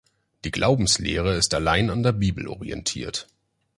[0.45, 3.27] Die Glaubenslehre ist allein an der Bibel orientiert.